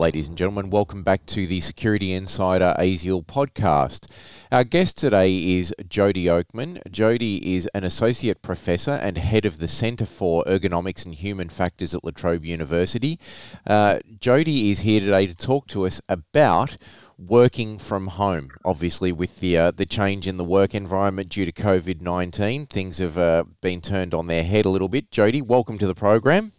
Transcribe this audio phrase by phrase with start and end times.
[0.00, 0.70] ladies and gentlemen.
[0.70, 4.10] Welcome back to the Security Insider ASIAL podcast.
[4.50, 6.80] Our guest today is Jodi Oakman.
[6.90, 11.94] Jodi is an associate professor and head of the Centre for Ergonomics and Human Factors
[11.94, 13.18] at La Trobe University.
[13.66, 16.78] Uh, Jodi is here today to talk to us about
[17.18, 18.52] working from home.
[18.64, 22.96] Obviously, with the uh, the change in the work environment due to COVID nineteen, things
[22.96, 25.10] have uh, been turned on their head a little bit.
[25.10, 26.52] Jodi, welcome to the program.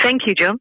[0.00, 0.60] Thank you, John.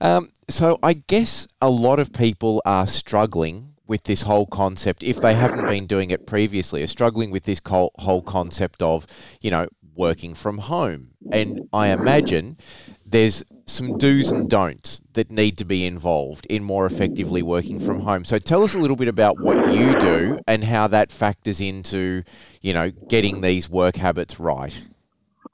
[0.00, 5.20] Um, so I guess a lot of people are struggling with this whole concept if
[5.20, 9.06] they haven't been doing it previously, are struggling with this whole concept of
[9.40, 12.56] you know working from home, and I imagine
[13.04, 18.00] there's some do's and don'ts that need to be involved in more effectively working from
[18.00, 18.24] home.
[18.24, 22.22] So tell us a little bit about what you do and how that factors into,
[22.60, 24.88] you know, getting these work habits right.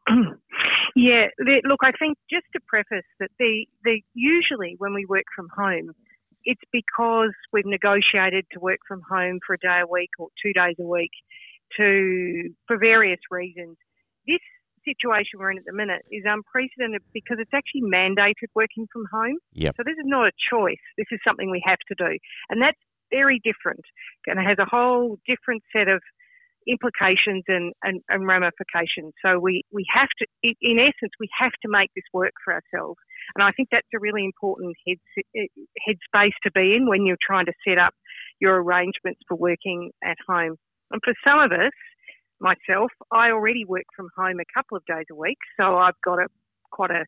[0.97, 1.27] Yeah,
[1.65, 5.91] look, I think just to preface that the, the usually when we work from home,
[6.45, 10.55] it's because we've negotiated to work from home for a day a week or two
[10.55, 11.11] days a week
[11.77, 13.77] to for various reasons.
[14.27, 14.41] This
[14.87, 19.37] situation we're in at the minute is unprecedented because it's actually mandated working from home.
[19.53, 19.75] Yep.
[19.77, 20.81] So this is not a choice.
[20.97, 22.17] This is something we have to do.
[22.49, 22.79] And that's
[23.11, 23.85] very different
[24.27, 26.01] and it has a whole different set of
[26.67, 29.13] implications and, and, and, ramifications.
[29.25, 32.99] So we, we have to, in essence, we have to make this work for ourselves.
[33.35, 34.99] And I think that's a really important head,
[35.89, 37.95] headspace to be in when you're trying to set up
[38.41, 40.57] your arrangements for working at home.
[40.91, 41.73] And for some of us,
[42.41, 46.19] myself, I already work from home a couple of days a week, so I've got
[46.19, 46.27] a
[46.71, 47.05] quite a,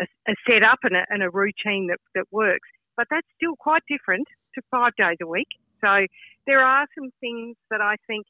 [0.00, 2.68] a, a setup and a, and a routine that, that works.
[2.96, 5.48] But that's still quite different to five days a week.
[5.82, 6.06] So
[6.46, 8.26] there are some things that I think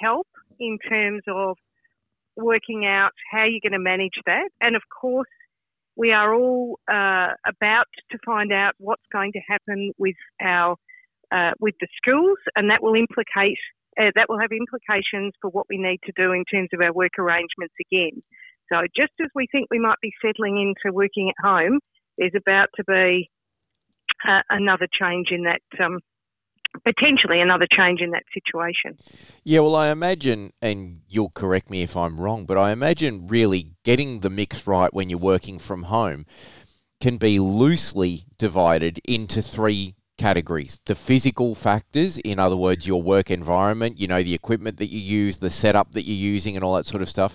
[0.00, 0.26] help
[0.58, 1.56] in terms of
[2.36, 4.48] working out how you're going to manage that.
[4.60, 5.28] And of course,
[5.96, 10.76] we are all uh, about to find out what's going to happen with our
[11.30, 13.58] uh, with the schools, and that will implicate
[14.00, 16.92] uh, that will have implications for what we need to do in terms of our
[16.92, 18.22] work arrangements again.
[18.72, 21.78] So just as we think we might be settling into working at home,
[22.16, 23.28] there's about to be
[24.26, 25.98] uh, another change in that um,
[26.84, 28.96] potentially another change in that situation.
[29.44, 33.72] Yeah, well, I imagine, and you'll correct me if I'm wrong, but I imagine really
[33.84, 36.26] getting the mix right when you're working from home
[37.00, 43.28] can be loosely divided into three categories the physical factors in other words your work
[43.28, 46.76] environment you know the equipment that you use the setup that you're using and all
[46.76, 47.34] that sort of stuff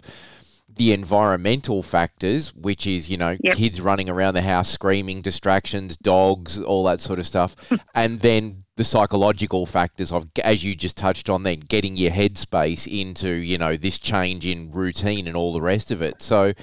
[0.78, 3.54] the environmental factors, which is, you know, yep.
[3.54, 7.56] kids running around the house screaming, distractions, dogs, all that sort of stuff.
[7.96, 12.88] and then the psychological factors of, as you just touched on then, getting your headspace
[12.88, 16.22] into, you know, this change in routine and all the rest of it.
[16.22, 16.54] So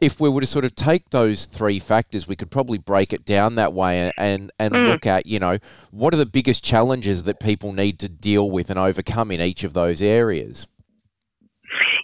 [0.00, 3.24] if we were to sort of take those three factors, we could probably break it
[3.24, 4.86] down that way and, and, mm.
[4.86, 5.58] look at, you know,
[5.90, 9.64] what are the biggest challenges that people need to deal with and overcome in each
[9.64, 10.66] of those areas?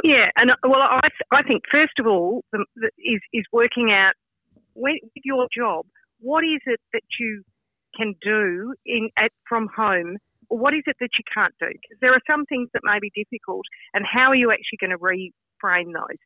[0.03, 3.93] Yeah, and uh, well, I, I think first of all the, the, is is working
[3.93, 4.15] out
[4.73, 5.85] when, with your job
[6.21, 7.43] what is it that you
[7.97, 10.17] can do in at from home,
[10.49, 11.69] what is it that you can't do?
[11.69, 13.65] Because there are some things that may be difficult,
[13.95, 16.19] and how are you actually going to reframe those?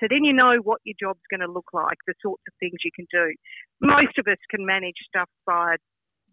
[0.00, 2.78] So then you know what your job's going to look like, the sorts of things
[2.84, 3.34] you can do.
[3.80, 5.76] Most of us can manage stuff via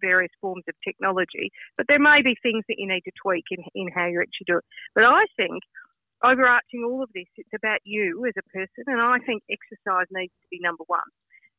[0.01, 3.63] various forms of technology, but there may be things that you need to tweak in,
[3.73, 4.65] in how you actually do it.
[4.93, 5.63] But I think
[6.23, 10.33] overarching all of this, it's about you as a person, and I think exercise needs
[10.41, 11.09] to be number one.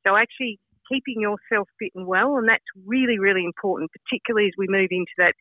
[0.07, 0.61] So actually
[0.91, 5.13] keeping yourself fit and well, and that's really, really important, particularly as we move into
[5.19, 5.35] that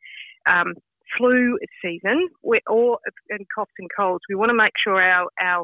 [0.46, 0.74] um,
[1.18, 2.30] flu season
[2.68, 4.24] or and coughs and colds.
[4.30, 5.64] We want to make sure our our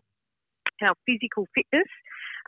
[0.82, 1.88] our physical fitness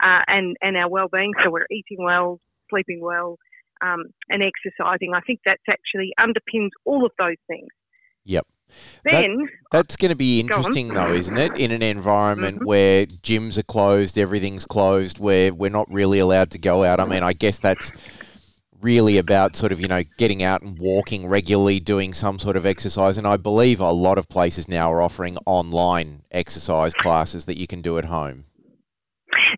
[0.02, 2.40] uh, and and our well-being, so we're eating well,
[2.70, 3.38] sleeping well,
[3.82, 5.14] um, and exercising.
[5.14, 7.70] I think that's actually underpins all of those things.
[8.26, 8.48] Yep.
[9.04, 11.58] Then that, that's going to be interesting, though, isn't it?
[11.58, 12.68] In an environment mm-hmm.
[12.68, 17.00] where gyms are closed, everything's closed, where we're not really allowed to go out.
[17.00, 17.92] I mean, I guess that's
[18.84, 22.66] really about sort of you know getting out and walking regularly, doing some sort of
[22.66, 23.18] exercise.
[23.18, 27.66] And I believe a lot of places now are offering online exercise classes that you
[27.66, 28.46] can do at home.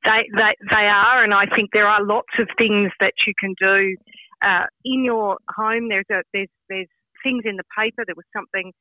[0.05, 3.53] They, they, they are, and I think there are lots of things that you can
[3.59, 3.95] do
[4.41, 5.89] uh, in your home.
[5.89, 6.87] There's a, there's there's
[7.23, 8.03] things in the paper.
[8.05, 8.71] There was something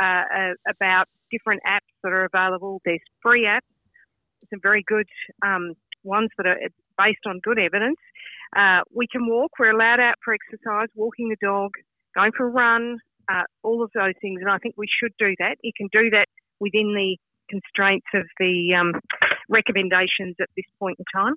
[0.00, 2.80] uh, about different apps that are available.
[2.84, 3.60] There's free apps,
[4.50, 5.06] some very good
[5.44, 6.58] um, ones that are
[6.98, 7.98] based on good evidence.
[8.56, 9.52] Uh, we can walk.
[9.58, 11.72] We're allowed out for exercise, walking the dog,
[12.14, 12.98] going for a run,
[13.30, 14.40] uh, all of those things.
[14.40, 15.56] And I think we should do that.
[15.62, 16.26] You can do that
[16.60, 17.16] within the
[17.50, 18.92] constraints of the um,
[19.48, 21.34] recommendations at this point in time.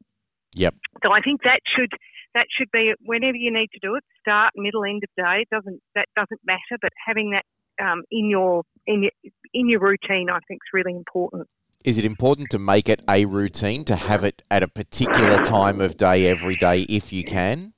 [0.55, 0.75] Yep.
[1.03, 1.91] So I think that should
[2.33, 4.03] that should be whenever you need to do it.
[4.21, 5.41] Start, middle, end of day.
[5.41, 7.45] It doesn't that doesn't matter, but having that
[7.81, 9.11] um, in your in your
[9.53, 11.47] in your routine, I think, is really important.
[11.85, 15.79] Is it important to make it a routine to have it at a particular time
[15.79, 17.73] of day every day if you can?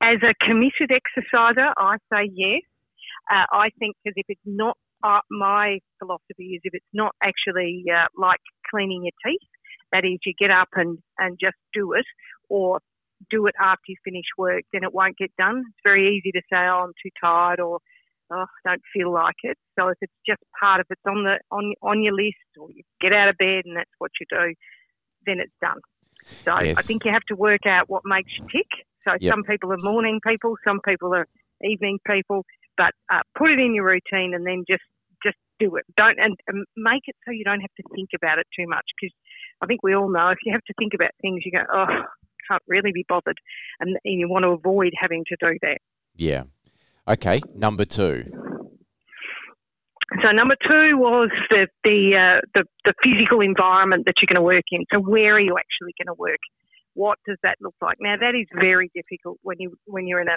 [0.00, 2.62] As a committed exerciser, I say yes.
[3.30, 7.84] Uh, I think because if it's not, uh, my philosophy is if it's not actually
[7.94, 8.40] uh, like
[8.70, 9.48] cleaning your teeth,
[9.92, 12.06] that is, you get up and, and just do it,
[12.48, 12.80] or
[13.28, 15.58] do it after you finish work, then it won't get done.
[15.58, 17.80] It's very easy to say, oh, I'm too tired, or
[18.30, 19.58] oh, I don't feel like it.
[19.78, 22.82] So if it's just part of it's on the on on your list, or you
[23.00, 24.54] get out of bed and that's what you do,
[25.26, 25.80] then it's done.
[26.24, 26.76] So yes.
[26.78, 28.68] I think you have to work out what makes you tick.
[29.06, 29.32] So yep.
[29.32, 31.26] some people are morning people, some people are
[31.64, 32.44] evening people,
[32.76, 34.82] but uh, put it in your routine and then just
[35.24, 35.84] just do it.
[35.96, 38.84] Don't and, and make it so you don't have to think about it too much
[39.00, 39.14] because
[39.62, 41.86] I think we all know if you have to think about things, you go, oh,
[42.48, 43.38] can't really be bothered,
[43.80, 45.78] and, and you want to avoid having to do that.
[46.16, 46.44] Yeah.
[47.10, 47.40] Okay.
[47.56, 48.24] Number two.
[50.22, 54.42] So number two was the the, uh, the the physical environment that you're going to
[54.42, 54.84] work in.
[54.92, 56.38] So where are you actually going to work?
[56.94, 57.96] What does that look like?
[58.00, 60.36] Now that is very difficult when you when you're in a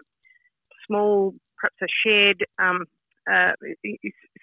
[0.88, 2.86] small, perhaps a shared um,
[3.32, 3.52] uh,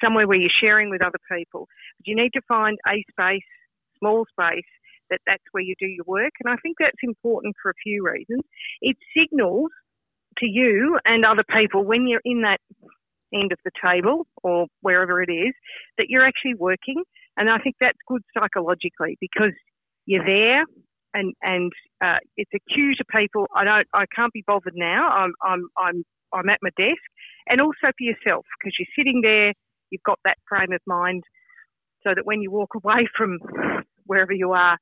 [0.02, 1.66] somewhere where you're sharing with other people.
[1.98, 3.42] But you need to find a space,
[3.98, 4.64] small space,
[5.10, 6.32] that that's where you do your work.
[6.40, 8.42] And I think that's important for a few reasons.
[8.80, 9.70] It signals
[10.40, 12.60] to you and other people when you're in that
[13.32, 15.54] end of the table or wherever it is
[15.98, 17.02] that you're actually working.
[17.36, 19.52] And I think that's good psychologically because
[20.06, 20.64] you're there
[21.14, 21.72] and and
[22.04, 23.46] uh, it's a cue to people.
[23.54, 25.08] I don't, I can't be bothered now.
[25.08, 27.00] I'm I'm I'm I'm at my desk,
[27.48, 29.52] and also for yourself because you're sitting there.
[29.90, 31.24] You've got that frame of mind,
[32.04, 33.38] so that when you walk away from
[34.06, 34.78] wherever you are,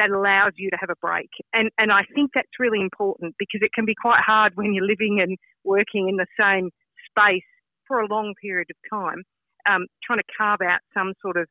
[0.00, 1.28] that allows you to have a break.
[1.52, 4.86] And and I think that's really important because it can be quite hard when you're
[4.86, 6.70] living and working in the same
[7.10, 7.44] space
[7.86, 9.22] for a long period of time,
[9.68, 11.46] um, trying to carve out some sort of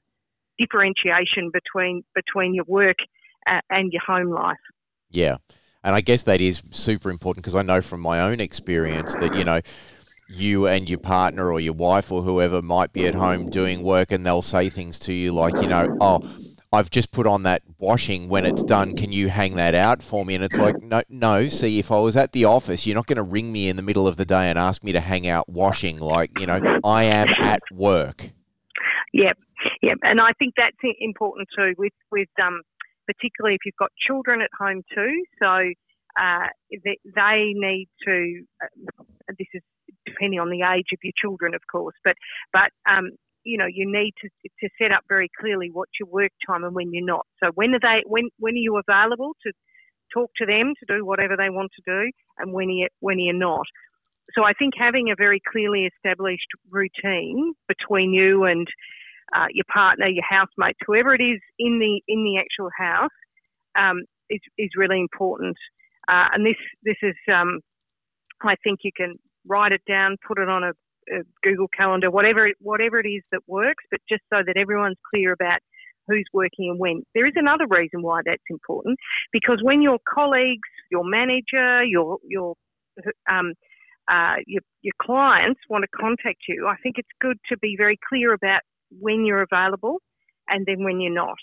[0.58, 2.98] differentiation between between your work
[3.48, 4.58] uh, and your home life.
[5.12, 5.38] Yeah,
[5.84, 9.36] and I guess that is super important because I know from my own experience that
[9.36, 9.62] you know
[10.28, 14.12] you and your partner or your wife or whoever might be at home doing work
[14.12, 16.20] and they'll say things to you like, you know, oh,
[16.72, 18.30] I've just put on that washing.
[18.30, 20.36] When it's done, can you hang that out for me?
[20.36, 21.48] And it's like, no, no.
[21.48, 23.82] See, if I was at the office, you're not going to ring me in the
[23.82, 26.00] middle of the day and ask me to hang out washing.
[26.00, 28.32] Like, you know, I am at work.
[29.14, 29.38] Yep,
[29.82, 29.98] yep.
[30.04, 32.62] And I think that's important too, with with um,
[33.08, 35.24] particularly if you've got children at home too.
[35.42, 35.72] So
[36.20, 36.48] uh,
[37.16, 38.44] they, need to.
[38.62, 39.64] Uh, this is
[40.06, 42.16] depending on the age of your children, of course, but
[42.54, 43.12] but um,
[43.44, 44.30] you know, you need to,
[44.62, 47.26] to set up very clearly what's your work time and when you're not.
[47.44, 48.04] So when are they?
[48.06, 49.52] When when are you available to
[50.14, 53.34] talk to them to do whatever they want to do, and when you when you're
[53.34, 53.66] not.
[54.36, 58.68] So I think having a very clearly established routine between you and
[59.34, 63.10] uh, your partner, your housemate, whoever it is in the in the actual house,
[63.78, 65.58] um, is is really important.
[66.08, 67.60] Uh, and this this is, um,
[68.42, 69.16] I think you can
[69.48, 70.74] write it down, put it on a
[71.44, 75.60] Google Calendar, whatever whatever it is that works, but just so that everyone's clear about
[76.08, 77.04] who's working and when.
[77.14, 78.98] There is another reason why that's important
[79.32, 82.56] because when your colleagues, your manager, your your
[83.30, 83.54] um,
[84.10, 87.98] uh, your, your clients want to contact you, I think it's good to be very
[88.10, 88.62] clear about
[89.00, 90.02] when you're available
[90.48, 91.38] and then when you're not.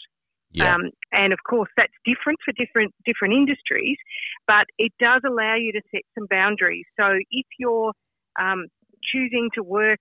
[0.50, 0.74] Yeah.
[0.74, 3.98] Um, and of course, that's different for different different industries,
[4.46, 6.86] but it does allow you to set some boundaries.
[6.98, 7.92] So if you're
[8.40, 8.66] um,
[9.12, 10.00] choosing to work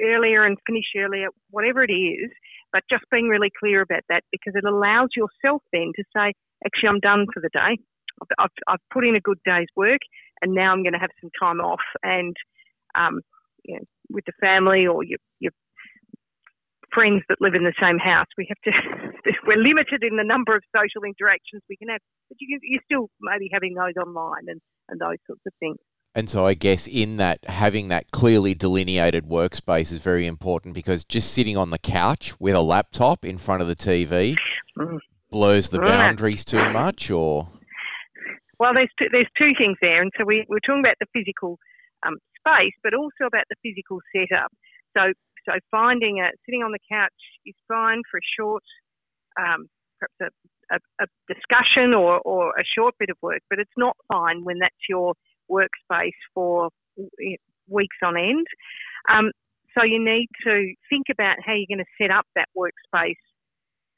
[0.00, 2.30] earlier and finish earlier, whatever it is,
[2.72, 6.32] but just being really clear about that because it allows yourself then to say,
[6.64, 7.78] actually, I'm done for the day.
[8.38, 10.00] I've, I've put in a good day's work
[10.40, 12.36] and now I'm going to have some time off and
[12.94, 13.20] um,
[13.64, 15.52] you know, with the family or your, your
[16.92, 18.26] friends that live in the same house.
[18.36, 22.36] We have to, we're limited in the number of social interactions we can have, but
[22.40, 25.78] you, you're still maybe having those online and, and those sorts of things.
[26.14, 31.04] And so I guess in that having that clearly delineated workspace is very important because
[31.04, 34.36] just sitting on the couch with a laptop in front of the TV
[34.78, 34.98] mm.
[35.30, 37.48] blurs the boundaries too much or?
[38.58, 40.02] Well there's two, there's two things there.
[40.02, 41.58] And so we, we're talking about the physical
[42.06, 44.52] um, space but also about the physical setup.
[44.96, 45.12] So
[45.48, 47.10] so finding a sitting on the couch
[47.46, 48.62] is fine for a short
[49.40, 49.66] um,
[49.98, 50.34] perhaps
[50.70, 54.44] a, a, a discussion or, or a short bit of work but it's not fine
[54.44, 55.14] when that's your
[55.52, 56.70] workspace for
[57.68, 58.46] weeks on end.
[59.08, 59.30] Um,
[59.76, 63.14] so you need to think about how you're going to set up that workspace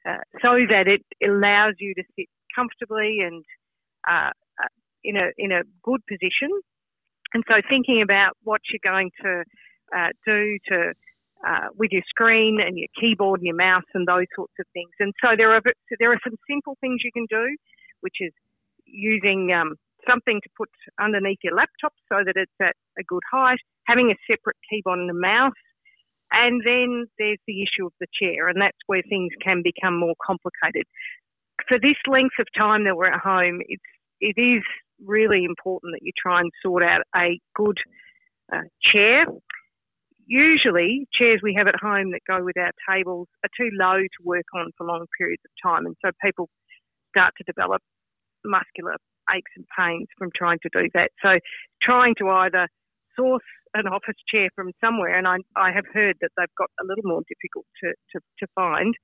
[0.08, 3.44] uh, so that it allows you to sit comfortably and
[4.08, 4.30] uh,
[4.62, 4.68] uh,
[5.02, 6.50] in a in a good position.
[7.32, 9.44] And so thinking about what you're going to
[9.96, 10.92] uh, do to
[11.46, 14.90] uh, with your screen and your keyboard and your mouse and those sorts of things.
[15.00, 15.62] And so there are
[15.98, 17.56] there are some simple things you can do,
[18.00, 18.32] which is
[18.84, 19.74] using um,
[20.08, 20.68] something to put
[21.00, 25.10] underneath your laptop so that it's at a good height, having a separate keyboard and
[25.10, 25.52] a mouse.
[26.32, 30.14] And then there's the issue of the chair, and that's where things can become more
[30.24, 30.84] complicated.
[31.68, 33.82] For this length of time that we're at home, it's
[34.20, 34.62] it is
[35.04, 37.78] really important that you try and sort out a good
[38.52, 39.26] uh, chair.
[40.26, 44.24] Usually, chairs we have at home that go with our tables are too low to
[44.24, 46.48] work on for long periods of time, and so people
[47.10, 47.82] start to develop
[48.44, 48.96] muscular
[49.34, 51.10] aches and pains from trying to do that.
[51.22, 51.38] So,
[51.82, 52.68] trying to either
[53.16, 53.42] source
[53.74, 57.04] an office chair from somewhere, and I, I have heard that they've got a little
[57.04, 58.94] more difficult to, to, to find,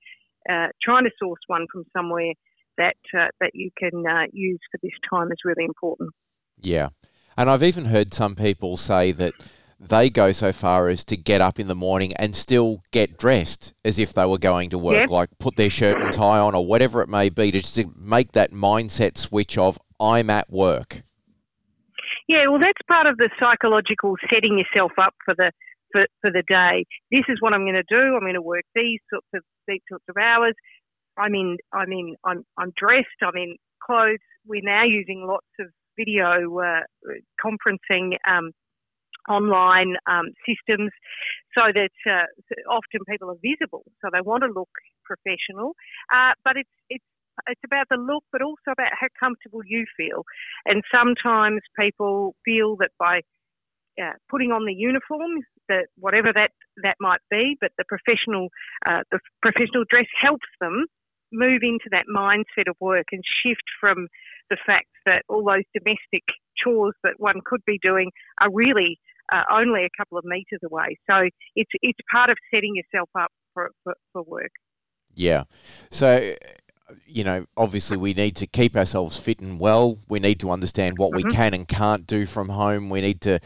[0.49, 2.33] uh, trying to source one from somewhere
[2.79, 6.11] that uh, that you can uh, use for this time is really important.
[6.61, 6.89] Yeah,
[7.37, 9.35] and I've even heard some people say that
[9.81, 13.73] they go so far as to get up in the morning and still get dressed
[13.85, 15.11] as if they were going to work, yep.
[15.11, 18.33] like put their shirt and tie on or whatever it may be, to just make
[18.33, 21.03] that mindset switch of I'm at work.
[22.29, 25.53] Yeah, well, that's part of the psychological setting yourself up for the
[25.93, 26.87] for, for the day.
[27.11, 28.15] This is what I'm going to do.
[28.15, 30.55] I'm going to work these sorts of these sorts of hours.
[31.19, 31.57] I'm in.
[31.73, 32.17] I'm in.
[32.25, 33.09] I'm I'm dressed.
[33.23, 34.19] I'm in clothes.
[34.47, 35.67] We're now using lots of
[35.99, 36.81] video uh,
[37.45, 38.53] conferencing um,
[39.29, 40.91] online um, systems
[41.57, 42.25] so that uh,
[42.71, 43.85] often people are visible.
[44.03, 44.71] So they want to look
[45.05, 45.75] professional,
[46.13, 47.05] uh, but it's it's
[47.47, 50.25] it's about the look, but also about how comfortable you feel.
[50.67, 53.23] And sometimes people feel that by
[54.01, 56.51] uh, putting on the uniform, that whatever that
[56.83, 58.49] that might be, but the professional
[58.87, 60.87] uh, the professional dress helps them
[61.33, 64.09] move into that mindset of work and shift from
[64.51, 66.25] the fact that all those domestic
[66.57, 68.99] chores that one could be doing are really
[69.33, 70.99] uh, only a couple of metres away.
[71.09, 74.51] So it's it's part of setting yourself up for, for, for work.
[75.15, 75.45] Yeah.
[75.91, 76.35] So
[77.07, 79.99] you know, obviously we need to keep ourselves fit and well.
[80.09, 81.29] We need to understand what mm-hmm.
[81.29, 82.91] we can and can't do from home.
[82.91, 83.41] We need to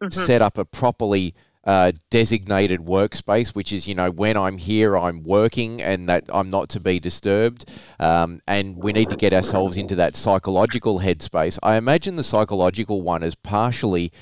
[0.00, 0.08] mm-hmm.
[0.10, 1.34] set up a properly
[1.64, 6.48] uh, designated workspace, which is, you know, when I'm here, I'm working and that I'm
[6.48, 7.68] not to be disturbed.
[7.98, 11.58] Um, and we need to get ourselves into that psychological headspace.
[11.64, 14.12] I imagine the psychological one is partially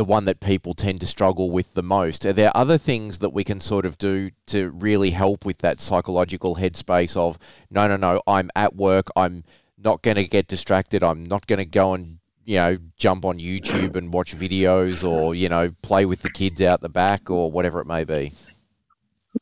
[0.00, 2.24] the one that people tend to struggle with the most.
[2.24, 5.78] Are there other things that we can sort of do to really help with that
[5.78, 7.38] psychological headspace of,
[7.70, 9.44] no, no, no, I'm at work, I'm
[9.76, 13.40] not going to get distracted, I'm not going to go and you know, jump on
[13.40, 17.50] YouTube and watch videos or, you know, play with the kids out the back or
[17.50, 18.32] whatever it may be?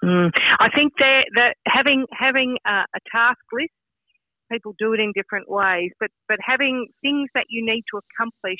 [0.03, 0.33] Mm.
[0.59, 3.71] I think that, that having having a, a, task list,
[4.51, 8.59] people do it in different ways, but, but having things that you need to accomplish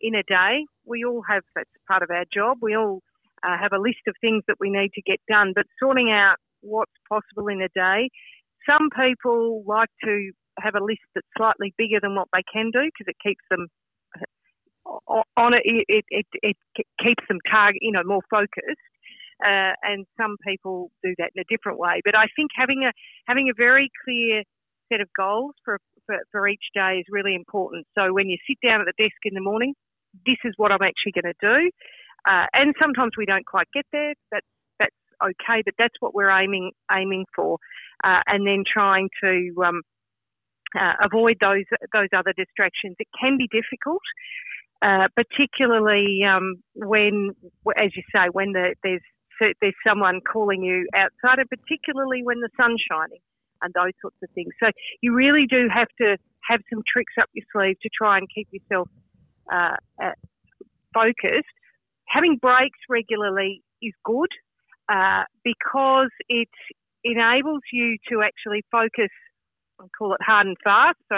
[0.00, 2.58] in a day, we all have that's part of our job.
[2.60, 3.00] We all
[3.42, 6.36] uh, have a list of things that we need to get done, but sorting out
[6.60, 8.10] what's possible in a day.
[8.68, 12.84] Some people like to have a list that's slightly bigger than what they can do
[12.84, 13.66] because it keeps them
[14.86, 15.62] uh, on it.
[15.64, 16.56] It, it, it
[17.02, 18.80] keeps them target, you know, more focused.
[19.44, 22.00] Uh, and some people do that in a different way.
[22.04, 22.92] But I think having a
[23.26, 24.44] having a very clear
[24.90, 27.86] set of goals for, for, for each day is really important.
[27.96, 29.74] So when you sit down at the desk in the morning,
[30.26, 31.70] this is what I'm actually going to do.
[32.28, 34.14] Uh, and sometimes we don't quite get there.
[34.30, 34.46] That's
[34.78, 37.58] that's okay, but that's what we're aiming aiming for.
[38.02, 39.82] Uh, and then trying to um,
[40.78, 42.96] uh, avoid those those other distractions.
[42.98, 44.02] It can be difficult,
[44.82, 47.30] uh, particularly um, when,
[47.76, 49.02] as you say, when the, there's
[49.60, 53.20] there's someone calling you outside, and particularly when the sun's shining
[53.62, 54.52] and those sorts of things.
[54.62, 56.16] So you really do have to
[56.48, 58.88] have some tricks up your sleeve to try and keep yourself
[59.52, 59.76] uh
[60.92, 61.54] focused.
[62.08, 64.28] Having breaks regularly is good
[64.88, 66.48] uh, because it
[67.02, 69.10] enables you to actually focus
[69.80, 70.98] I call it hard and fast.
[71.08, 71.16] So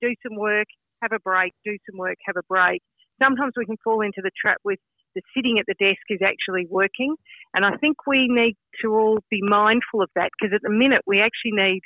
[0.00, 0.66] do some work,
[1.02, 2.82] have a break, do some work, have a break.
[3.22, 4.80] Sometimes we can fall into the trap with
[5.14, 7.14] the sitting at the desk is actually working.
[7.54, 11.02] And I think we need to all be mindful of that because at the minute
[11.06, 11.82] we actually need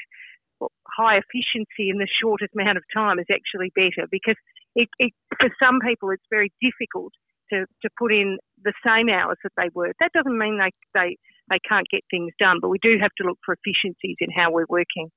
[0.89, 4.37] high efficiency in the shortest amount of time is actually better because
[4.77, 7.13] it, it, for some people it's very difficult
[7.51, 9.95] to, to put in the same hours that they work.
[10.01, 11.17] That doesn't mean they, they,
[11.51, 14.53] they can't get things done, but we do have to look for efficiencies in how
[14.53, 15.11] we're working.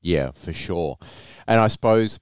[0.00, 0.98] Yeah, for sure.
[1.46, 2.20] And I suppose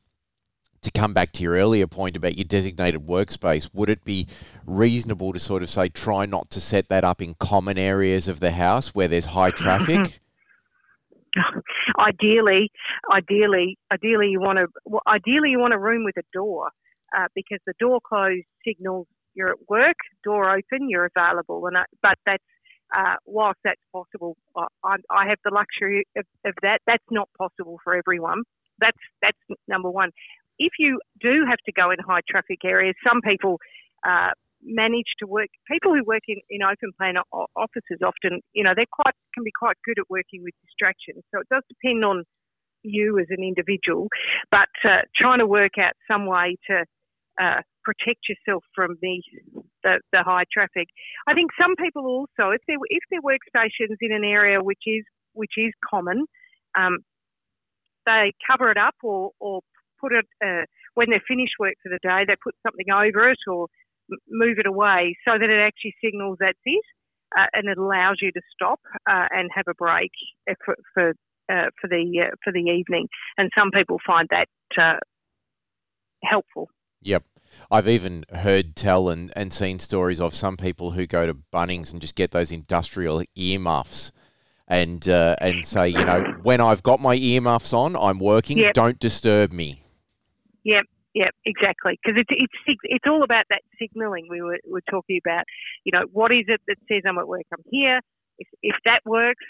[0.82, 4.28] to come back to your earlier point about your designated workspace, would it be
[4.66, 8.40] reasonable to sort of say try not to set that up in common areas of
[8.40, 10.20] the house where there's high traffic?
[11.98, 12.70] ideally,
[13.12, 14.66] ideally, ideally you want to
[15.06, 16.70] ideally you want a room with a door
[17.16, 21.84] uh, because the door closed signals you're at work, door open, you're available, and I,
[22.02, 22.42] but that's
[22.94, 26.80] uh, whilst that's possible, I, I, have the luxury of, of, that.
[26.86, 28.42] That's not possible for everyone.
[28.80, 30.10] That's that's number one.
[30.58, 33.58] If you do have to go in high traffic areas, some people
[34.06, 34.30] uh,
[34.62, 35.48] manage to work.
[35.70, 37.14] People who work in, in open plan
[37.56, 41.22] offices often, you know, they're quite can be quite good at working with distractions.
[41.34, 42.24] So it does depend on
[42.82, 44.08] you as an individual,
[44.50, 46.84] but uh, trying to work out some way to
[47.40, 49.22] uh, protect yourself from the,
[49.82, 50.88] the, the high traffic.
[51.26, 55.04] I think some people also, if they if their workstations in an area which is
[55.32, 56.26] which is common,
[56.76, 56.98] um,
[58.06, 59.60] they cover it up or, or
[60.00, 62.24] put it uh, when they're finished work for the day.
[62.26, 63.68] They put something over it or
[64.28, 66.84] move it away so that it actually signals that's it,
[67.36, 70.10] uh, and it allows you to stop uh, and have a break
[70.64, 71.10] for for,
[71.50, 73.08] uh, for the uh, for the evening.
[73.36, 74.48] And some people find that
[74.80, 74.98] uh,
[76.24, 76.68] helpful.
[77.02, 77.24] Yep.
[77.70, 81.92] I've even heard tell and, and seen stories of some people who go to Bunnings
[81.92, 84.12] and just get those industrial earmuffs
[84.66, 88.58] and uh, and say, you know, when I've got my earmuffs on, I'm working.
[88.58, 88.74] Yep.
[88.74, 89.82] Don't disturb me.
[90.64, 90.84] Yep,
[91.18, 91.98] yep, exactly.
[92.02, 95.44] Because it's it's it's all about that signalling we were, were talking about.
[95.84, 97.46] You know, what is it that says I'm at work?
[97.52, 98.00] I'm here.
[98.38, 99.44] If, if that works,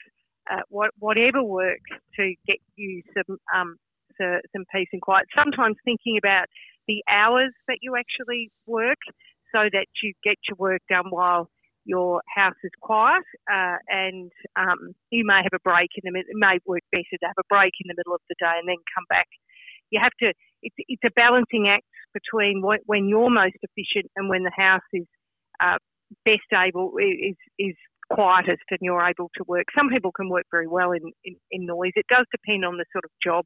[0.51, 3.77] uh, what, whatever works to get you some um,
[4.19, 5.27] so, some peace and quiet.
[5.37, 6.47] Sometimes thinking about
[6.87, 8.99] the hours that you actually work
[9.55, 11.49] so that you get your work done while
[11.85, 16.19] your house is quiet uh, and um, you may have a break in the.
[16.21, 18.69] It may work better to have a break in the middle of the day and
[18.69, 19.27] then come back.
[19.91, 21.85] You have to, it's, it's a balancing act
[22.15, 25.07] between when you're most efficient and when the house is
[25.61, 25.77] uh,
[26.25, 27.75] best able, is, is
[28.11, 29.67] quietest and you're able to work.
[29.77, 31.93] Some people can work very well in, in, in noise.
[31.95, 33.45] It does depend on the sort of job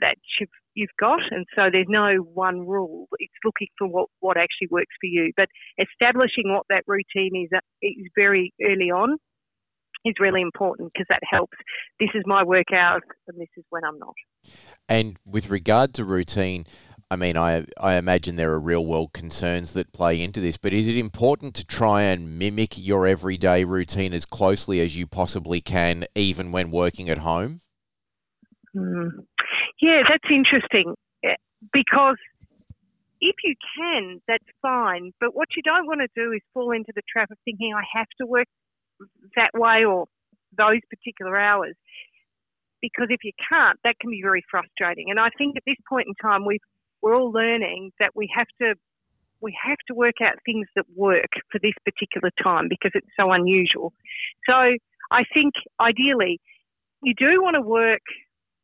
[0.00, 1.20] that you've, you've got.
[1.30, 3.06] And so there's no one rule.
[3.18, 5.32] It's looking for what, what actually works for you.
[5.36, 9.18] But establishing what that routine is, uh, is very early on
[10.04, 11.56] is really important because that helps.
[11.98, 14.14] This is my work hours and this is when I'm not.
[14.88, 16.66] And with regard to routine,
[17.10, 20.72] I mean, I, I imagine there are real world concerns that play into this, but
[20.72, 25.60] is it important to try and mimic your everyday routine as closely as you possibly
[25.60, 27.60] can, even when working at home?
[28.72, 29.08] Hmm.
[29.80, 31.36] Yeah, that's interesting eh,
[31.72, 32.16] because
[33.20, 35.12] if you can, that's fine.
[35.20, 37.84] But what you don't want to do is fall into the trap of thinking I
[37.96, 38.48] have to work
[39.36, 40.06] that way or
[40.56, 41.74] those particular hours.
[42.80, 45.10] Because if you can't, that can be very frustrating.
[45.10, 46.58] And I think at this point in time, we
[47.00, 48.74] we're all learning that we have to
[49.40, 53.30] we have to work out things that work for this particular time because it's so
[53.30, 53.92] unusual.
[54.48, 54.76] So
[55.10, 56.40] I think ideally,
[57.02, 58.00] you do want to work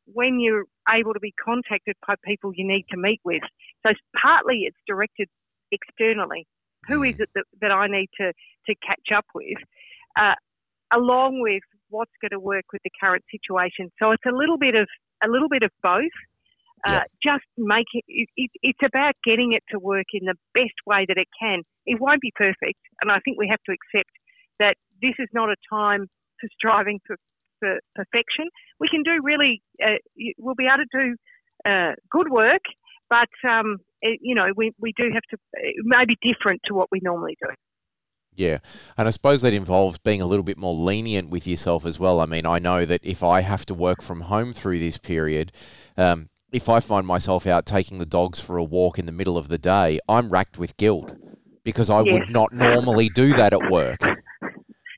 [0.06, 3.42] when you're able to be contacted by people you need to meet with.
[3.86, 5.28] So partly it's directed
[5.70, 6.46] externally.
[6.88, 7.20] Who is mm.
[7.20, 8.32] it that, that I need to,
[8.66, 9.58] to catch up with?
[10.18, 10.34] Uh,
[10.92, 13.90] along with what's going to work with the current situation.
[14.00, 14.88] So it's a little bit of
[15.22, 16.16] a little bit of both.
[16.82, 20.72] Uh, Just make it, it, it, It's about getting it to work in the best
[20.86, 21.62] way that it can.
[21.84, 24.10] It won't be perfect, and I think we have to accept
[24.60, 26.06] that this is not a time
[26.40, 27.16] for striving for
[27.60, 28.48] for perfection.
[28.80, 29.96] We can do really, uh,
[30.38, 31.16] we'll be able to do
[31.70, 32.62] uh, good work,
[33.10, 36.74] but um, it, you know, we, we do have to, it may be different to
[36.74, 37.50] what we normally do.
[38.34, 38.58] Yeah,
[38.96, 42.20] and I suppose that involves being a little bit more lenient with yourself as well.
[42.20, 45.52] I mean, I know that if I have to work from home through this period,
[45.96, 49.36] um, if I find myself out taking the dogs for a walk in the middle
[49.36, 51.12] of the day, I'm racked with guilt
[51.64, 52.12] because I yes.
[52.12, 54.00] would not normally do that at work.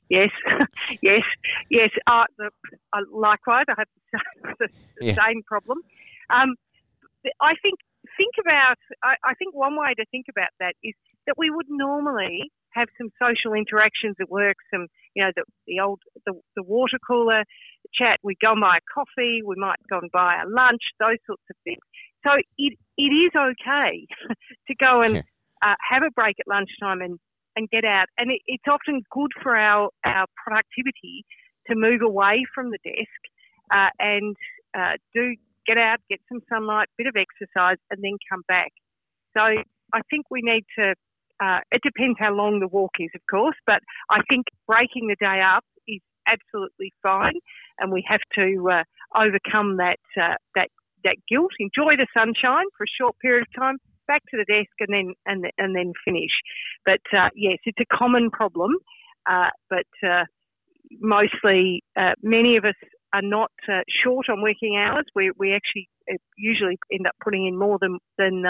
[0.09, 0.29] Yes,
[1.01, 1.23] yes,
[1.69, 1.89] yes.
[2.07, 2.49] Uh, the,
[2.93, 4.19] uh, likewise, I have the,
[4.59, 5.15] the yeah.
[5.25, 5.79] same problem.
[6.29, 6.55] Um,
[7.41, 7.79] I think
[8.17, 8.77] think about.
[9.03, 10.93] I, I think one way to think about that is
[11.25, 15.79] that we would normally have some social interactions at work, some, you know, the, the
[15.79, 17.43] old, the, the water cooler
[17.93, 18.19] chat.
[18.23, 19.41] We go and buy a coffee.
[19.45, 21.81] We might go and buy a lunch, those sorts of things.
[22.25, 24.07] So it, it is okay
[24.67, 25.21] to go and yeah.
[25.63, 27.19] uh, have a break at lunchtime and
[27.55, 28.07] and get out.
[28.17, 31.25] And it, it's often good for our, our productivity
[31.67, 33.21] to move away from the desk
[33.71, 34.35] uh, and
[34.77, 38.71] uh, do get out, get some sunlight, bit of exercise, and then come back.
[39.35, 40.95] So I think we need to.
[41.43, 45.17] Uh, it depends how long the walk is, of course, but I think breaking the
[45.19, 47.39] day up is absolutely fine,
[47.79, 48.83] and we have to uh,
[49.15, 50.69] overcome that uh, that
[51.03, 51.51] that guilt.
[51.59, 53.77] Enjoy the sunshine for a short period of time,
[54.07, 56.31] back to the desk and then and and then finish.
[56.85, 58.71] But uh, yes, it's a common problem.
[59.29, 60.25] Uh, but uh,
[60.99, 61.83] mostly,
[62.21, 62.75] many of us
[63.13, 63.51] are not
[64.03, 65.05] short on working hours.
[65.15, 65.87] We, we actually
[66.37, 68.45] usually end up putting in more than than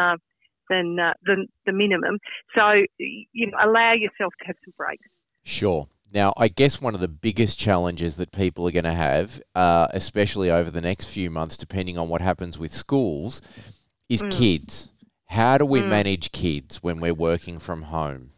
[0.69, 2.19] than, uh, than the minimum.
[2.55, 5.07] So you know, allow yourself to have some breaks.
[5.43, 5.87] Sure.
[6.13, 9.87] Now, I guess one of the biggest challenges that people are going to have, uh,
[9.91, 13.41] especially over the next few months, depending on what happens with schools,
[14.09, 14.31] is mm.
[14.31, 14.89] kids.
[15.25, 15.89] How do we mm.
[15.89, 18.29] manage kids when we're working from home?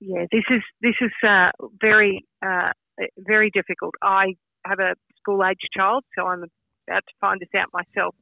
[0.00, 1.50] Yeah, this is this is uh,
[1.80, 2.72] very uh,
[3.18, 3.94] very difficult.
[4.02, 4.34] I
[4.66, 6.44] have a school age child, so I'm
[6.88, 8.14] about to find this out myself.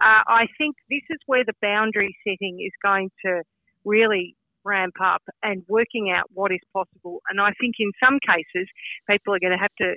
[0.00, 3.42] Uh, I think this is where the boundary setting is going to
[3.84, 7.20] really ramp up and working out what is possible.
[7.30, 8.68] And I think in some cases,
[9.08, 9.94] people are going to have to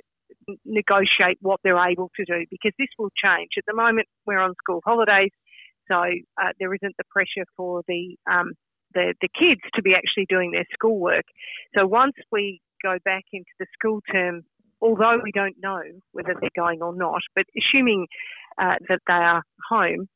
[0.64, 3.50] negotiate what they're able to do because this will change.
[3.56, 5.30] At the moment, we're on school holidays,
[5.90, 8.52] so uh, there isn't the pressure for the, um,
[8.94, 11.24] the the kids to be actually doing their schoolwork.
[11.76, 14.42] So once we go back into the school term,
[14.84, 15.80] although we don't know
[16.12, 18.06] whether they're going or not, but assuming
[18.58, 20.08] uh, that they are home,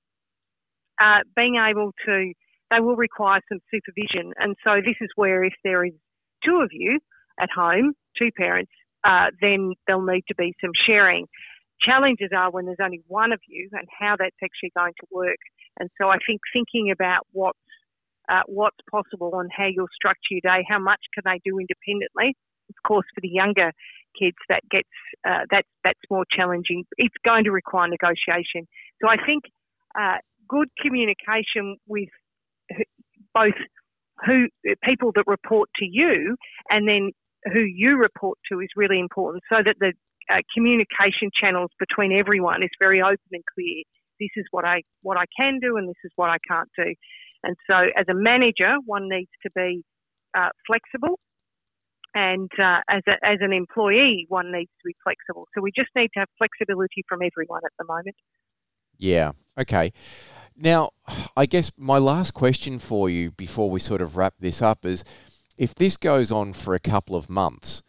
[1.01, 2.33] uh, being able to
[2.71, 4.33] they will require some supervision.
[4.39, 5.95] And so this is where if there is
[6.45, 7.01] two of you
[7.41, 8.71] at home, two parents,
[9.05, 11.27] uh, then there'll need to be some sharing.
[11.81, 15.39] Challenges are when there's only one of you and how that's actually going to work.
[15.81, 17.59] And so I think thinking about what's
[18.29, 22.37] uh, what's possible and how you'll structure your day, how much can they do independently.
[22.69, 23.73] Of course, for the younger
[24.19, 24.89] kids, that gets
[25.29, 26.85] uh, that that's more challenging.
[26.97, 28.67] It's going to require negotiation.
[29.03, 29.45] So I think
[29.99, 30.17] uh,
[30.49, 32.09] good communication with
[33.35, 33.55] both
[34.27, 34.49] who
[34.83, 36.37] people that report to you
[36.71, 37.13] and then
[37.53, 39.93] who you report to is really important so that the
[40.31, 43.83] uh, communication channels between everyone is very open and clear.
[44.21, 46.95] This is what I what I can do and this is what I can't do.
[47.45, 49.85] And so as a manager, one needs to be
[50.37, 51.21] uh, flexible
[52.15, 55.47] and uh, as, a, as an employee, one needs to be flexible.
[55.55, 58.17] So we just need to have flexibility from everyone at the moment.
[58.99, 59.33] Yeah.
[59.59, 59.93] Okay.
[60.57, 60.91] Now,
[61.37, 65.05] I guess my last question for you before we sort of wrap this up is
[65.57, 67.83] if this goes on for a couple of months,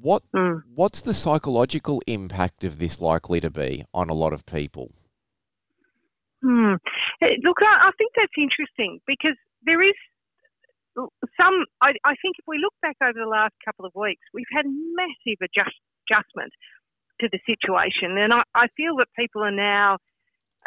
[0.00, 0.62] what mm.
[0.74, 4.92] what's the psychological impact of this likely to be on a lot of people?
[6.42, 6.74] Hmm.
[7.42, 9.94] Look, I, I think that's interesting because there is
[11.40, 11.64] some.
[11.82, 14.64] I, I, think if we look back over the last couple of weeks, we've had
[14.66, 15.76] massive adjust,
[16.10, 16.52] adjustment
[17.20, 19.98] to the situation, and I, I feel that people are now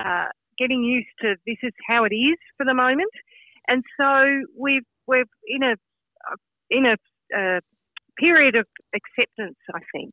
[0.03, 3.11] uh, getting used to this is how it is for the moment,
[3.67, 5.75] and so we've we're in a
[6.69, 6.95] in a
[7.37, 7.59] uh,
[8.17, 9.57] period of acceptance.
[9.73, 10.11] I think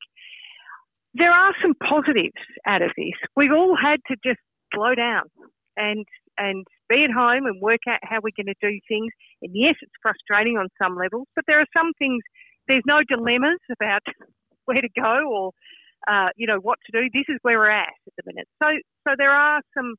[1.15, 2.33] there are some positives
[2.67, 3.15] out of this.
[3.37, 4.41] We've all had to just
[4.75, 5.25] slow down
[5.77, 6.05] and
[6.37, 9.13] and be at home and work out how we're going to do things.
[9.43, 12.23] And yes, it's frustrating on some levels, but there are some things.
[12.67, 14.03] There's no dilemmas about
[14.65, 15.53] where to go or
[16.09, 17.09] uh, you know what to do.
[17.13, 18.49] This is where we're at at the minute.
[18.63, 18.69] So
[19.07, 19.95] so there are some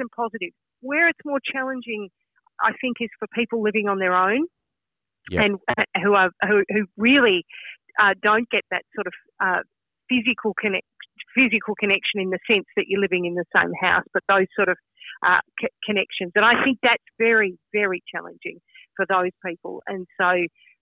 [0.00, 0.54] some positives.
[0.80, 2.10] Where it's more challenging,
[2.60, 4.46] I think, is for people living on their own
[5.32, 7.44] and uh, who are who, who really
[7.98, 9.60] uh, don't get that sort of uh,
[10.08, 10.86] physical connect
[11.34, 14.68] physical connection in the sense that you're living in the same house, but those sort
[14.68, 14.76] of
[15.26, 16.32] uh, c- connections.
[16.34, 18.60] And I think that's very, very challenging
[18.96, 19.82] for those people.
[19.86, 20.30] And so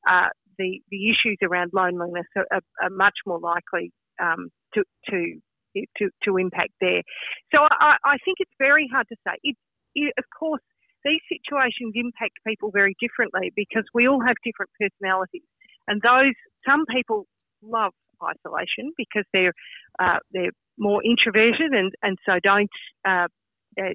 [0.08, 5.40] uh, the the issues around loneliness are, are, are much more likely um, to to
[5.96, 7.02] to, to impact there.
[7.54, 9.32] So I, I think it's very hard to say.
[9.42, 9.56] It,
[9.94, 10.60] it, of course,
[11.02, 15.48] these situations impact people very differently because we all have different personalities,
[15.88, 16.34] and those
[16.66, 17.26] some people
[17.62, 19.54] love isolation because they're
[19.98, 22.70] uh, they're more introverted and, and so don't
[23.06, 23.28] uh,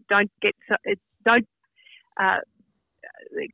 [0.09, 0.53] don't get
[1.25, 1.47] don't
[2.19, 2.39] uh,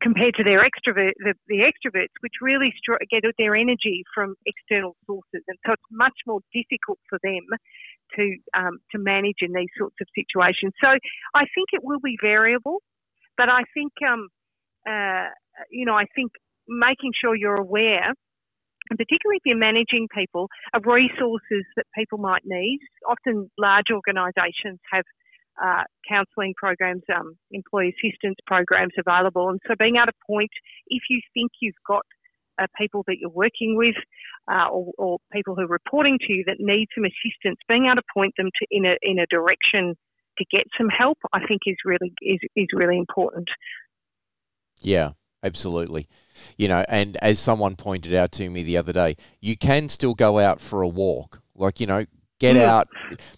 [0.01, 2.73] compared to their extrovert, the, the extroverts, which really
[3.09, 7.41] get their energy from external sources, and so it's much more difficult for them
[8.15, 10.73] to um, to manage in these sorts of situations.
[10.81, 12.81] So I think it will be variable,
[13.37, 14.29] but I think um,
[14.87, 15.29] uh,
[15.69, 16.31] you know I think
[16.67, 18.13] making sure you're aware.
[18.89, 22.79] And particularly if you're managing people, of resources that people might need.
[23.07, 25.05] Often large organisations have
[25.61, 29.49] uh, counselling programs, um, employee assistance programs available.
[29.49, 30.51] And so being able to point,
[30.87, 32.05] if you think you've got
[32.61, 33.95] uh, people that you're working with
[34.51, 37.95] uh, or, or, people who are reporting to you that need some assistance, being able
[37.95, 39.95] to point them to in a, in a direction
[40.37, 43.47] to get some help, I think is really is, is really important.
[44.81, 45.11] Yeah,
[45.43, 46.07] absolutely.
[46.57, 50.13] You know, and as someone pointed out to me the other day, you can still
[50.13, 51.41] go out for a walk.
[51.55, 52.05] Like, you know,
[52.43, 52.65] Get mm.
[52.65, 52.89] out.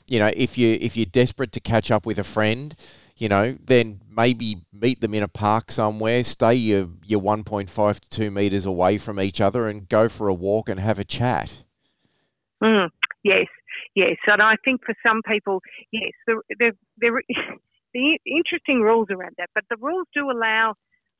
[0.08, 2.76] You know, if you if you're desperate to catch up with a friend,
[3.16, 6.24] you know, then maybe meet them in a park somewhere.
[6.24, 10.34] Stay your your 1.5 to two meters away from each other, and go for a
[10.34, 11.64] walk and have a chat.
[12.64, 12.90] Mm.
[13.22, 13.46] Yes,
[13.96, 17.22] Yes, and I think for some people, yes, the the, the,
[17.94, 20.76] the interesting rules around that, but the rules do allow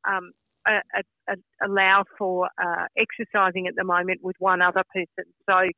[0.06, 0.32] um,
[0.66, 5.30] a, a, a, allow for uh, exercising at the moment with one other person.
[5.48, 5.68] So,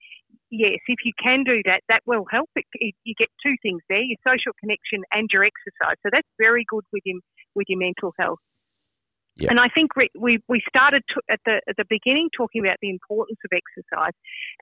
[0.50, 2.50] yes, if you can do that, that will help.
[2.56, 5.96] It, it, you get two things there: your social connection and your exercise.
[6.02, 7.20] So that's very good with your
[7.54, 8.38] with your mental health.
[9.38, 9.50] Yeah.
[9.50, 12.78] And I think we, we, we started to, at the at the beginning talking about
[12.82, 14.12] the importance of exercise,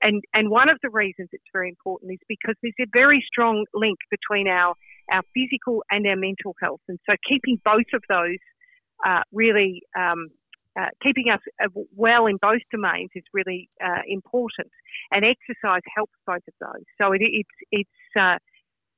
[0.03, 3.65] and and one of the reasons it's very important is because there's a very strong
[3.73, 4.75] link between our
[5.11, 8.37] our physical and our mental health, and so keeping both of those
[9.05, 10.29] uh, really um,
[10.79, 14.71] uh, keeping us uh, well in both domains is really uh, important,
[15.11, 16.83] and exercise helps both of those.
[16.99, 18.39] So it, it's it's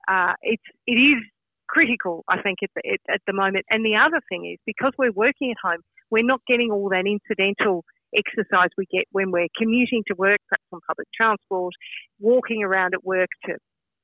[0.09, 1.23] uh, it's it is
[1.67, 3.65] critical, I think, at the, at the moment.
[3.69, 7.05] And the other thing is because we're working at home, we're not getting all that
[7.05, 7.85] incidental
[8.15, 11.73] exercise we get when we're commuting to work, perhaps on public transport,
[12.19, 13.53] walking around at work to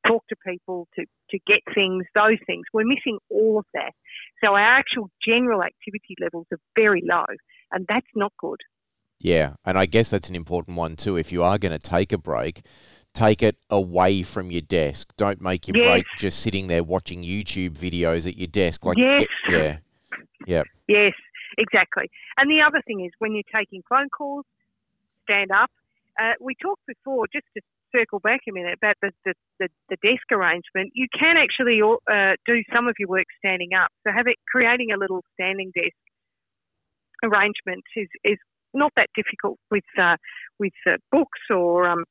[0.08, 2.64] talk to people, to, to get things, those things.
[2.74, 3.94] We're missing all of that.
[4.44, 7.26] So our actual general activity levels are very low,
[7.72, 8.60] and that's not good.
[9.20, 11.18] Yeah, and I guess that's an important one too.
[11.18, 12.66] If you are going to take a break,
[13.14, 15.14] take it away from your desk.
[15.18, 15.92] Don't make your yes.
[15.92, 18.86] break just sitting there watching YouTube videos at your desk.
[18.86, 19.20] Like, yes.
[19.20, 19.78] Get, yeah,
[20.46, 20.64] yeah.
[20.88, 21.14] Yes,
[21.58, 22.12] exactly.
[22.38, 24.46] And the other thing is when you're taking phone calls,
[25.24, 25.72] stand up.
[26.20, 27.62] Uh, we talked before, just to
[27.96, 30.92] circle back a minute, about the, the, the, the desk arrangement.
[30.94, 33.90] You can actually uh, do some of your work standing up.
[34.06, 35.96] So have it creating a little standing desk
[37.24, 38.38] arrangement is, is
[38.74, 40.18] not that difficult with uh,
[40.60, 42.04] with uh, books or um,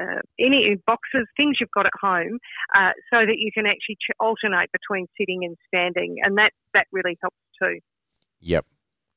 [0.00, 2.38] uh, any boxes, things you've got at home,
[2.74, 6.86] uh, so that you can actually ch- alternate between sitting and standing, and that that
[6.92, 7.80] really helps too.
[8.40, 8.66] Yep,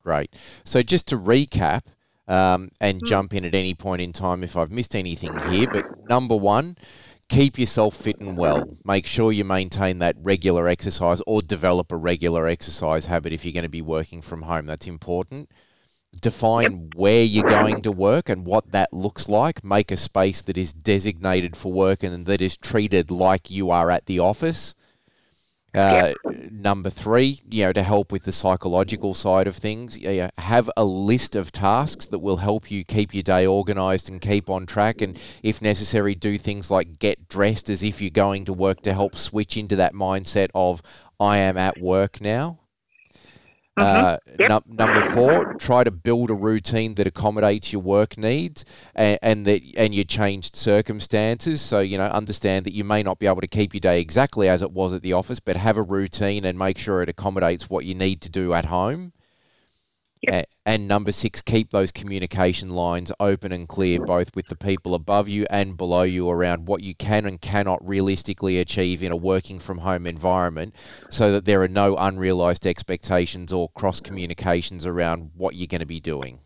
[0.01, 0.33] great.
[0.63, 1.83] So just to recap.
[2.31, 3.07] Um, and mm.
[3.07, 5.67] jump in at any point in time if I've missed anything here.
[5.67, 6.77] But number one,
[7.27, 8.77] keep yourself fit and well.
[8.85, 13.53] Make sure you maintain that regular exercise or develop a regular exercise habit if you're
[13.53, 14.65] going to be working from home.
[14.65, 15.49] That's important
[16.19, 16.95] define yep.
[16.95, 19.63] where you're going to work and what that looks like.
[19.63, 23.89] Make a space that is designated for work and that is treated like you are
[23.89, 24.75] at the office.
[25.73, 26.13] Uh.
[26.49, 30.83] Number three, you know, to help with the psychological side of things, yeah, have a
[30.83, 35.01] list of tasks that will help you keep your day organized and keep on track.
[35.01, 38.93] And if necessary, do things like get dressed as if you're going to work to
[38.93, 40.81] help switch into that mindset of,
[41.19, 42.60] I am at work now.
[43.79, 44.05] Mm-hmm.
[44.05, 44.49] Uh, yep.
[44.49, 49.45] num- number four, try to build a routine that accommodates your work needs and, and
[49.45, 51.61] that and your changed circumstances.
[51.61, 54.49] So you know, understand that you may not be able to keep your day exactly
[54.49, 57.69] as it was at the office, but have a routine and make sure it accommodates
[57.69, 59.13] what you need to do at home.
[60.21, 60.49] Yep.
[60.67, 65.27] And number six, keep those communication lines open and clear, both with the people above
[65.27, 69.57] you and below you, around what you can and cannot realistically achieve in a working
[69.59, 70.75] from home environment,
[71.09, 75.87] so that there are no unrealised expectations or cross communications around what you're going to
[75.87, 76.39] be doing.